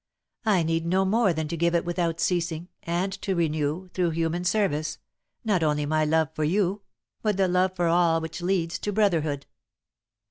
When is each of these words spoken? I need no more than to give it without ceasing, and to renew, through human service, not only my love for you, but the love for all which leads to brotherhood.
I 0.47 0.63
need 0.63 0.87
no 0.87 1.05
more 1.05 1.31
than 1.31 1.47
to 1.49 1.55
give 1.55 1.75
it 1.75 1.85
without 1.85 2.19
ceasing, 2.19 2.69
and 2.81 3.13
to 3.21 3.35
renew, 3.35 3.89
through 3.89 4.09
human 4.09 4.43
service, 4.43 4.97
not 5.45 5.61
only 5.61 5.85
my 5.85 6.05
love 6.05 6.29
for 6.33 6.43
you, 6.43 6.81
but 7.21 7.37
the 7.37 7.47
love 7.47 7.75
for 7.75 7.85
all 7.85 8.19
which 8.19 8.41
leads 8.41 8.79
to 8.79 8.91
brotherhood. 8.91 9.45